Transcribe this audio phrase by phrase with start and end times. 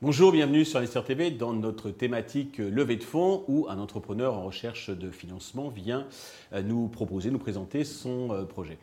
[0.00, 4.44] Bonjour, bienvenue sur Investir TV dans notre thématique levée de fonds où un entrepreneur en
[4.44, 6.06] recherche de financement vient
[6.52, 8.78] euh, nous proposer, nous présenter son euh, projet.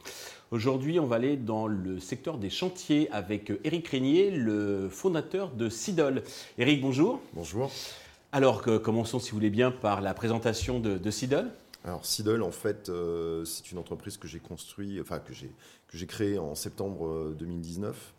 [0.52, 5.70] Aujourd'hui, on va aller dans le secteur des chantiers avec Eric Régnier, le fondateur de
[5.70, 6.24] Sidol.
[6.58, 7.22] Eric, bonjour.
[7.34, 7.72] Bonjour.
[8.34, 11.50] Alors, commençons si vous voulez bien par la présentation de, de Sidol.
[11.84, 15.52] Alors Sidol, en fait, euh, c'est une entreprise que j'ai construit, enfin que j'ai
[15.88, 18.14] que j'ai créée en septembre 2019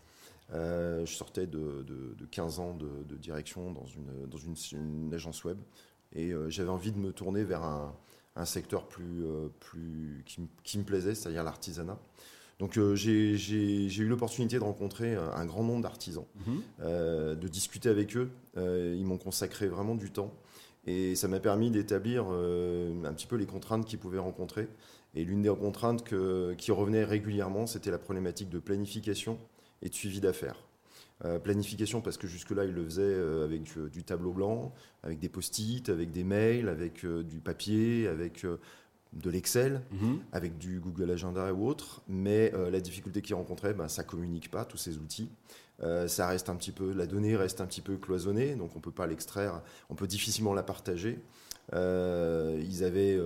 [0.52, 1.84] euh, je sortais de,
[2.30, 5.58] 15 ans de, direction dans, une, dans une, agence web
[6.12, 7.94] et euh, j'avais envie de me tourner vers un,
[8.44, 10.24] secteur plus, euh, plus,
[10.64, 11.98] qui, me plaisait, c'est-à-dire l'artisanat.
[12.58, 16.62] Donc j'ai eu l'opportunité de rencontrer un grand nombre d'artisans, mhm.
[17.36, 18.30] de discuter avec eux.
[18.56, 20.34] ils m'ont consacré vraiment du temps
[20.86, 24.68] et ça m'a permis d'établir un petit peu les contraintes qu'ils pouvaient rencontrer.
[25.14, 26.04] Et l'une des contraintes
[26.56, 29.38] qui revenait régulièrement, c'était la problématique de planification
[29.82, 30.56] et de suivi d'affaires.
[31.26, 34.72] Euh, planification parce que jusque-là, il le faisait euh, avec euh, du tableau blanc,
[35.02, 38.46] avec des post-it, avec des mails, avec du papier, avec
[39.12, 40.20] de l'Excel, mhm.
[40.32, 42.02] avec du Google Agenda ou autre.
[42.08, 45.30] Mais la difficulté qu'il rencontrait, ben, ça communique pas tous ces outils.
[46.06, 48.90] Ça reste un petit peu, la donnée reste un petit peu cloisonnée, donc on peut
[48.90, 51.18] pas l'extraire, on peut difficilement la partager.
[51.72, 53.18] ils avaient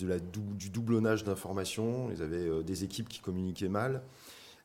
[0.00, 4.02] la du doublonnage d'informations, ils avaient des équipes qui communiquaient mal.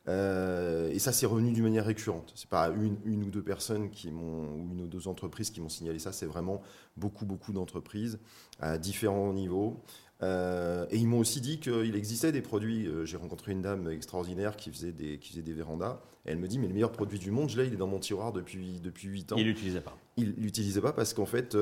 [0.08, 2.32] Euh, et ça, c'est revenu d'une manière récurrente.
[2.34, 5.60] C'est pas une, une, ou deux personnes qui m'ont, ou une ou deux entreprises qui
[5.60, 6.12] m'ont signalé ça.
[6.12, 6.62] C'est vraiment
[6.96, 8.18] beaucoup, beaucoup d'entreprises
[8.60, 9.82] à différents niveaux.
[10.22, 12.86] Euh, et ils m'ont aussi dit qu'il existait des produits.
[12.86, 16.00] Euh, j'ai rencontré une dame extraordinaire qui faisait des, qui faisait des vérandas.
[16.24, 17.86] Et elle me dit, mais le meilleur produit du monde, je l'ai, il est dans
[17.86, 19.36] mon tiroir depuis, depuis 8 ans.
[19.36, 19.96] Il l'utilisait pas.
[20.16, 21.56] Il l'utilisait pas parce qu'en fait,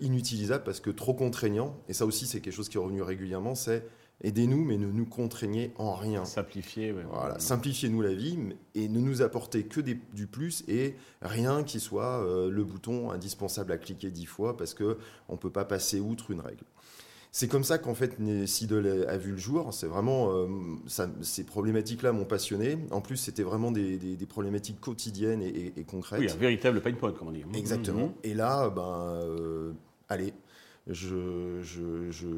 [0.00, 1.76] inutilisable, parce que trop contraignant.
[1.88, 3.84] Et ça aussi, c'est quelque chose qui est revenu régulièrement, c'est
[4.20, 6.24] Aidez-nous, mais ne nous contraignez en rien.
[6.24, 8.36] Simplifiez, Voilà, simplifiez-nous la vie
[8.74, 13.70] et ne nous apportez que du plus et rien qui soit euh, le bouton indispensable
[13.70, 14.98] à cliquer dix fois parce que
[15.28, 16.64] on peut pas passer outre une règle.
[17.30, 18.16] C'est comme ça qu'en fait
[18.46, 19.72] Sidol a vu le jour.
[19.72, 20.46] C'est vraiment euh,
[21.22, 22.78] ces problématiques-là m'ont passionné.
[22.90, 26.20] En plus, c'était vraiment des, problématiques quotidiennes et, concrètes.
[26.20, 27.44] Oui, un véritable pain point, comme on dit.
[27.54, 28.06] Exactement.
[28.06, 28.24] Mmh, mmh.
[28.24, 29.72] Et là, ben, euh,
[30.08, 30.32] allez,
[30.88, 31.60] je,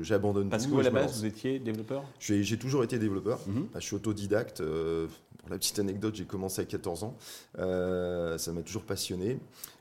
[0.02, 2.04] j'abandonne Parce que à la base, vous étiez développeur?
[2.18, 3.40] J'ai toujours été développeur.
[3.74, 4.60] Je suis autodidacte.
[4.60, 5.06] Euh,
[5.40, 7.16] pour la petite anecdote, j'ai commencé à 14 ans.
[7.58, 9.38] Euh, ça m'a toujours passionné.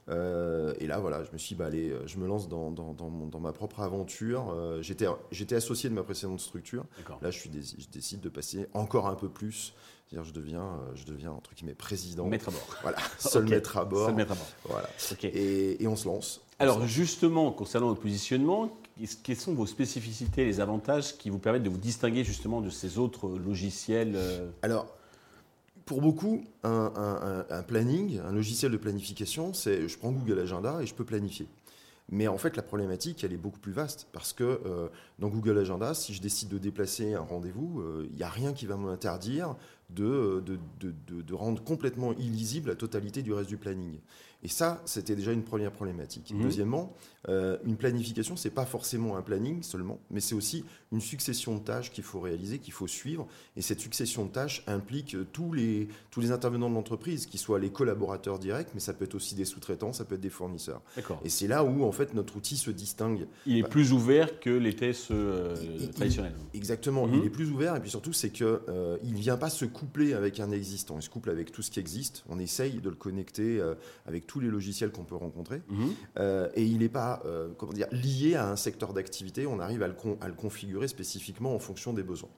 [0.09, 2.94] Euh, et là, voilà, je me suis dit, bah, allez, je me lance dans, dans,
[2.94, 4.56] dans, ma propre aventure.
[4.81, 6.86] J'étais associé de ma précédente structure.
[7.22, 9.74] Là, je, suis, je décide de passer encore un peu plus
[10.12, 12.26] dire je deviens, je deviens entre guillemets président.
[12.26, 12.68] Maître à bord.
[12.81, 14.08] Voilà, seul maître à bord.
[14.08, 14.47] Seul maître à bord.
[14.66, 14.90] Voilà.
[15.24, 16.41] Et, et, on se lance.
[16.58, 18.72] Alors justement, concernant votre positionnement,
[19.24, 22.97] quelles sont vos spécificités, les avantages qui vous permettent de vous distinguer justement de ces
[22.97, 24.88] autres logiciels euh Alors,
[25.89, 30.94] pour beaucoup, un, planning, un logiciel de planification, c'est je prends Google Agenda et je
[30.94, 31.47] peux planifier.
[32.11, 35.57] Mais en fait, la problématique, elle est beaucoup plus vaste parce que euh, dans Google
[35.57, 38.78] Agenda, si je décide de déplacer un rendez-vous, il euh, n'y a rien qui va
[38.78, 39.55] m'interdire
[39.89, 43.97] de, de, rendre complètement illisible la totalité du reste du planning.
[44.44, 46.31] Et ça, c'était déjà une première problématique.
[46.33, 46.41] Mhm.
[46.41, 46.94] Deuxièmement,
[47.27, 51.59] euh, une planification, c'est pas forcément un planning seulement, mais c'est aussi une succession de
[51.59, 53.28] tâches qu'il faut réaliser, qu'il faut suivre.
[53.57, 57.59] Et cette succession de tâches implique tous les, tous les intervenants de l'entreprise, qui soient
[57.59, 60.81] les collaborateurs directs, mais ça peut être aussi des sous-traitants, ça peut être des fournisseurs.
[61.25, 63.28] Et c'est là où, en fait, notre outil se distingue.
[63.45, 65.55] Il est plus ouvert que les tests euh,
[65.94, 66.35] traditionnels.
[66.53, 67.07] exactement.
[67.07, 67.16] Mhm.
[67.16, 69.66] Il est plus ouvert, et puis surtout, c'est qu'il euh, il ne vient pas se
[69.66, 70.97] coupler avec un existant.
[70.97, 72.23] Il se couple avec tout ce qui existe.
[72.29, 75.63] On essaye de le connecter euh, avec tous les logiciels qu'on peut rencontrer.
[75.69, 75.94] Mhm.
[76.19, 79.47] Euh, et il n'est pas euh, comment dire, lié à un secteur d'activité.
[79.47, 82.29] On arrive à le, à le, configurer spécifiquement en fonction des besoins.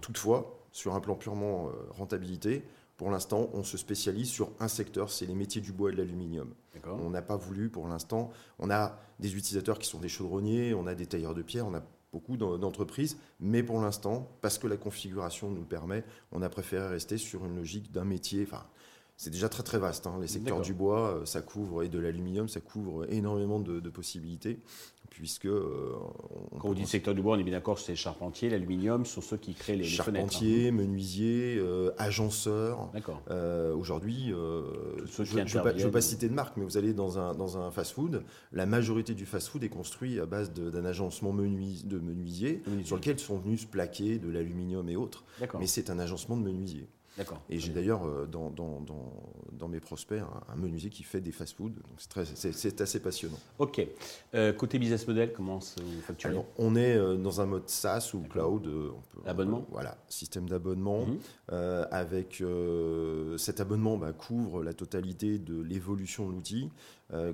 [0.00, 2.64] Toutefois, sur un plan purement euh, rentabilité,
[2.96, 5.98] pour l'instant, on se spécialise sur un secteur, c'est les métiers du bois et de
[5.98, 6.52] l'aluminium.
[6.84, 10.86] On n'a pas voulu, pour l'instant, on a des utilisateurs qui sont des chaudronniers, on
[10.86, 11.82] a des tailleurs de pierre, on a
[12.12, 16.88] beaucoup d'entreprises, mais pour l'instant, parce que la configuration nous le permet, on a préféré
[16.88, 18.64] rester sur une logique d'un métier, enfin,
[19.16, 20.06] c'est déjà très très vaste.
[20.06, 20.18] Hein.
[20.20, 24.58] Les secteurs du bois, euh, ça couvre, et de l'aluminium, ça couvre énormément de, possibilités.
[25.08, 25.46] Puisque.
[25.46, 25.94] Euh,
[26.60, 29.38] Quand on dit secteur du bois, on est bien d'accord, c'est charpentier, l'aluminium, sont ceux
[29.38, 30.72] qui créent les, les Charpentier, hein.
[30.72, 32.90] menuisier, euh, agenceur.
[32.92, 33.22] D'accord.
[33.74, 37.70] Aujourd'hui, je ne veux, pas citer de marque, mais vous allez dans un, dans un
[37.70, 38.22] fast-food,
[38.52, 43.18] la majorité du fast-food est construit à base d'un agencement menuis, de menuisier, sur lequel
[43.18, 45.24] sont venus se plaquer de l'aluminium et autres.
[45.58, 46.86] Mais c'est un agencement de menuisier.
[47.16, 47.40] D'accord.
[47.48, 49.10] Et j'ai d'ailleurs euh, dans, dans, dans,
[49.52, 51.72] dans mes prospects un, un menuisier qui fait des fast-food.
[51.74, 53.38] Donc c'est assez passionnant.
[53.58, 53.80] Ok.
[54.34, 57.68] Euh, côté business model, comment se- vous facturez Alors, on est euh, dans un mode
[57.70, 58.66] SaaS ou cloud.
[58.66, 61.06] on peut- Abonnement Voilà, système d'abonnement.
[61.06, 61.18] Mhm.
[61.52, 66.70] Euh, avec euh, cet abonnement bah, couvre la totalité de l'évolution de l'outil,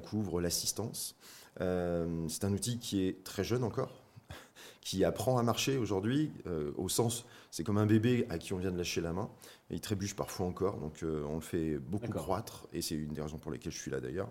[0.04, 1.16] couvre l'assistance.
[1.58, 4.02] C'est un outil qui est très jeune encore,
[4.80, 6.30] qui apprend à marcher aujourd'hui,
[6.76, 9.28] au sens, c'est comme un bébé à qui on vient de lâcher la main.
[9.70, 13.12] Et il trébuche parfois encore, donc euh, on le fait beaucoup croître, et c'est une
[13.14, 14.28] des raisons pour lesquelles je suis là d'ailleurs.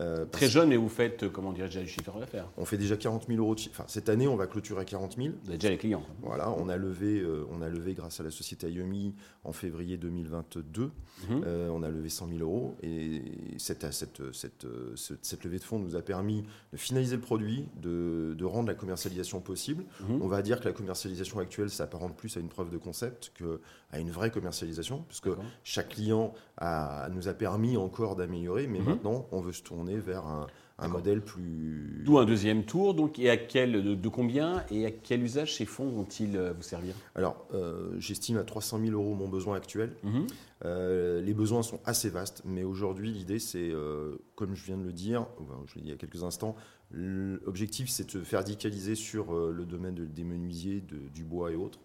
[0.00, 2.48] Euh, Très jeune, mais vous faites, euh, comment dirais-je, déjà du chiffre d'affaires?
[2.56, 3.74] on fait déjà 40 000 euros de chiffre.
[3.80, 5.28] Enfin, cette année, on va clôturer à 40 000.
[5.44, 6.04] Vous avez déjà les clients.
[6.22, 9.14] Voilà, on a levé, euh, on a levé grâce à la société IOMI
[9.44, 10.90] en février 2022.
[11.28, 11.44] Mhm.
[11.70, 13.22] On a levé 100 000 euros et
[13.58, 17.68] cette, cette, cette, cette- cette levée de fonds nous a permis de finaliser le produit,
[17.80, 19.84] de, de rendre la commercialisation possible.
[20.08, 20.20] Mhm.
[20.22, 23.98] On va dire que la commercialisation actuelle s'apparente plus à une preuve de concept qu'à
[23.98, 25.30] une vraie commercialisation, puisque
[25.64, 28.84] chaque client a- nous a permis encore d'améliorer, mais Mhm.
[28.86, 30.46] maintenant on veut se tourner vers un,
[30.80, 32.02] un modèle plus...
[32.04, 35.54] D'où un deuxième tour, donc, et à quel, de, de combien et à quel usage
[35.56, 36.94] ces fonds vont-ils euh, vous servir?
[37.14, 39.92] Alors, euh, j'estime à 300 000 euros mon besoin actuel.
[40.02, 40.26] Mhm.
[40.64, 44.84] Euh, les besoins sont assez vastes, mais aujourd'hui, l'idée, c'est, euh, comme je viens de
[44.84, 45.26] le dire,
[45.66, 46.54] je l'ai dit il y a quelques instants,
[46.90, 51.50] l'objectif, c'est de se faire radicaliser sur le domaine de- des menuisiers, de- du bois
[51.52, 51.78] et autres.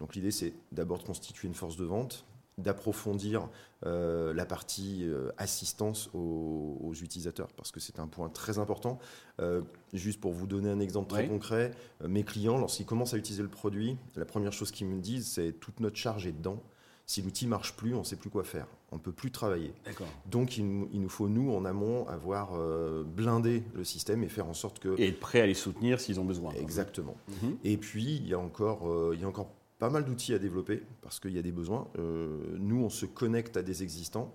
[0.00, 2.24] Donc, l'idée, c'est d'abord de constituer une force de vente,
[2.58, 3.48] d'approfondir
[3.86, 8.98] euh, la partie euh, assistance aux, aux utilisateurs, parce que c'est un point très important.
[9.40, 9.62] Euh,
[9.92, 11.28] juste pour vous donner un exemple très Oui.
[11.28, 11.70] concret,
[12.06, 15.52] mes clients, lorsqu'ils commencent à utiliser le produit, la première chose qu'ils me disent, c'est
[15.52, 16.60] toute notre charge est dedans.
[17.06, 18.66] Si l'outil marche plus, on ne sait plus quoi faire.
[18.92, 19.72] On ne peut plus travailler.
[20.26, 24.28] Donc, il, nous- il nous faut, nous, en amont, avoir euh, blindé le système et
[24.28, 24.94] faire en sorte que...
[25.00, 26.52] Et être prêt à les soutenir s'ils ont besoin.
[26.52, 27.16] Exactement.
[27.42, 27.56] Mhm.
[27.64, 30.38] Et puis, il y a encore, euh, il y a encore pas mal d'outils à
[30.38, 31.88] développer parce qu'il y a des besoins.
[31.98, 34.34] Euh, nous, on se connecte à des existants.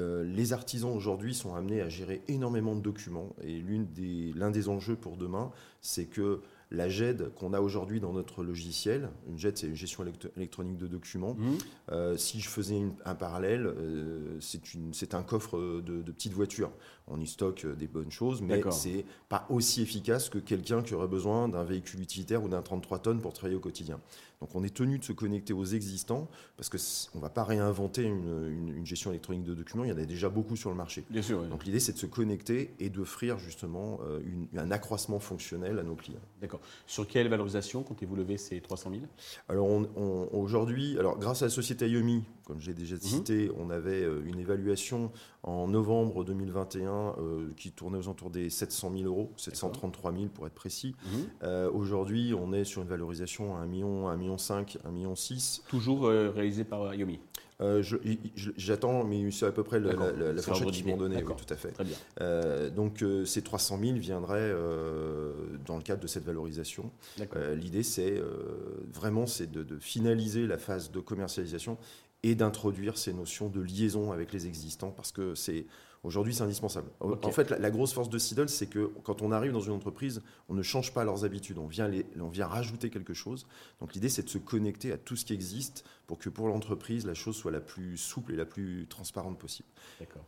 [0.00, 4.50] Euh, les artisans aujourd'hui sont amenés à gérer énormément de documents et l'une des- l'un
[4.50, 5.50] des enjeux pour demain,
[5.82, 6.40] c'est que
[6.70, 10.78] la GED qu'on a aujourd'hui dans notre logiciel, une GED c'est une gestion électro- électronique
[10.78, 11.58] de documents, Mhm.
[11.90, 16.72] euh, si je faisais une- un parallèle, euh, c'est un coffre de, de petites voitures.
[17.08, 21.08] On y stocke des bonnes choses, mais c'est pas aussi efficace que quelqu'un qui aurait
[21.08, 24.00] besoin d'un véhicule utilitaire ou d'un 33 tonnes pour travailler au quotidien.
[24.42, 27.44] Donc on est tenu de se connecter aux existants parce que c- on va pas
[27.44, 29.84] réinventer une, une- une gestion électronique de documents.
[29.84, 31.04] Il y en a déjà beaucoup sur le marché.
[31.10, 31.42] Bien sûr.
[31.42, 31.48] oui.
[31.48, 35.84] Donc l'idée c'est de se connecter et d'offrir justement euh, une- un accroissement fonctionnel à
[35.84, 36.18] nos clients.
[36.40, 36.58] D'accord.
[36.88, 39.02] Sur quelle valorisation comptez-vous lever ces 300 000
[39.48, 43.70] Alors on- on- aujourd'hui, alors grâce à la société IOMI, comme j'ai déjà cité, on
[43.70, 45.12] avait euh, une évaluation
[45.44, 50.46] en novembre 2021 euh, qui tournait aux alentours des 700 000 euros, 733 000 pour
[50.46, 50.94] être précis.
[51.04, 51.24] Mhm.
[51.42, 55.16] Euh, aujourd'hui, on est sur une valorisation à 1 million, 1 million 5, 1 million
[55.16, 55.64] 6.
[55.68, 57.18] Toujours euh, réalisé par Yomi.
[57.60, 57.96] Euh, je-
[58.56, 61.56] J'attends, mais c'est à peu près la, la- fourchette qu'ils m'ont donnée, oui, tout à
[61.56, 61.70] fait.
[61.70, 61.96] Très bien.
[62.20, 64.52] Euh, donc euh, ces 300 000 viendraient
[65.66, 66.90] dans le cadre de cette valorisation.
[67.54, 68.20] L'idée, c'est
[68.92, 71.78] vraiment c'est de, de finaliser la phase de commercialisation
[72.22, 75.66] et d'introduire ces notions de liaison avec les existants parce que c'est
[76.04, 76.88] aujourd'hui c'est indispensable.
[77.00, 79.72] En fait, la, la grosse force de Sidle, c'est que quand on arrive dans une
[79.72, 83.46] entreprise, on ne change pas leurs habitudes, on vient, les, on vient rajouter quelque chose.
[83.80, 87.06] Donc l'idée, c'est de se connecter à tout ce qui existe pour que pour l'entreprise,
[87.06, 89.68] la chose soit la plus souple et la plus transparente possible.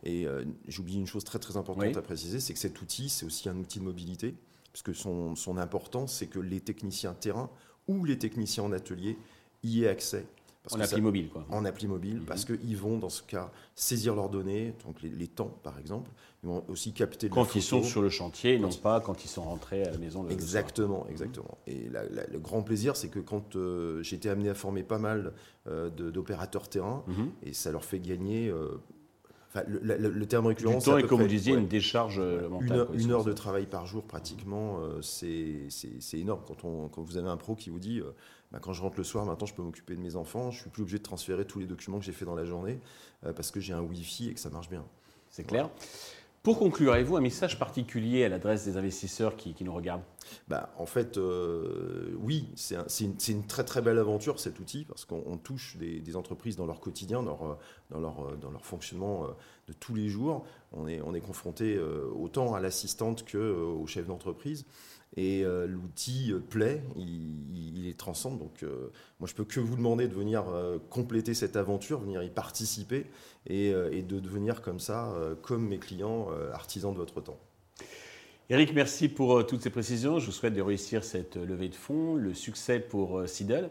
[0.03, 1.95] Et euh, j'oublie une chose très très importante Oui.
[1.97, 4.35] à préciser, c'est que cet outil, c'est aussi un outil de mobilité,
[4.71, 7.49] parce que son, son importance, c'est que les techniciens terrain
[7.87, 9.17] ou les techniciens en atelier
[9.63, 10.25] y aient accès.
[10.65, 11.45] Parce En appli ça- mobile, quoi.
[11.51, 12.25] en appli mobile, Mhm.
[12.25, 16.09] parce qu'ils vont, dans ce cas, saisir leurs données, donc les, les temps par exemple,
[16.43, 19.43] ils vont aussi capter Quand ils sont sur le chantier, non pas quand ils sont
[19.43, 20.41] rentrés à la maison le, le soir.
[20.41, 21.57] Exactement, exactement.
[21.67, 24.81] Et la- la- le grand plaisir, c'est que quand euh, j'ai été amené à former
[24.83, 25.33] pas mal
[25.67, 27.29] euh, d'opérateurs terrain, Mhm.
[27.43, 28.49] et ça leur fait gagner.
[28.49, 28.79] euh,
[29.55, 31.59] enfin, le, le- le terme récurrent, c'est comme vous disiez, ouais.
[31.59, 32.67] une décharge euh, mentale.
[32.67, 33.29] Une heure, quoi, une c'est heure ça.
[33.29, 36.41] de travail par jour, pratiquement, euh, c'est énorme.
[36.45, 38.11] Quand, on, quand vous avez un pro qui vous dit euh,
[38.51, 40.69] bah, quand je rentre le soir, maintenant je peux m'occuper de mes enfants, je suis
[40.69, 42.79] plus obligé de transférer tous les documents que j'ai fait dans la journée
[43.25, 44.83] euh, parce que j'ai un Wi-Fi et que ça marche bien.
[45.29, 45.69] C'est clair.
[46.45, 50.03] Pour conclure, avez-vous un message particulier à l'adresse des investisseurs qui, nous regardent?
[50.47, 54.85] Bah, en fait, euh, oui, c'est un- c'est une, très très belle aventure cet outil
[54.85, 57.59] parce qu'on on touche des, entreprises dans leur quotidien, dans
[57.89, 59.27] leur fonctionnement euh,
[59.69, 60.45] de tous les jours.
[60.71, 64.67] On est, on est confronté euh, autant à l'assistante qu'au chef d'entreprise.
[65.17, 68.39] Et euh, l'outil euh, plaît, il, est transcende.
[68.39, 70.45] Donc, euh, moi, je peux que vous demander de venir
[70.89, 73.05] compléter cette aventure, venir y participer
[73.47, 77.37] et, de devenir comme ça, comme mes clients, artisans de votre temps.
[78.49, 80.19] Eric, merci pour toutes ces précisions.
[80.19, 83.69] Je vous souhaite de réussir cette levée de fonds, le succès pour Sidel.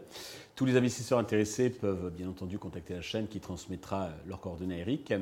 [0.55, 4.79] Tous les investisseurs intéressés peuvent bien entendu contacter la chaîne qui transmettra leurs coordonnées à
[4.79, 5.13] Eric.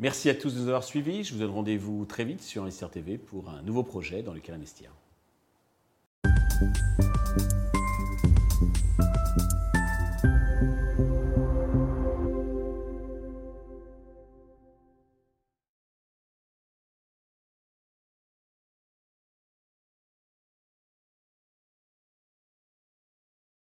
[0.00, 1.22] Merci à tous de nous avoir suivis.
[1.22, 4.56] Je vous donne rendez-vous très vite sur Investir TV pour un nouveau projet dans lequel
[4.56, 4.97] investir.
[6.58, 6.97] Thank you.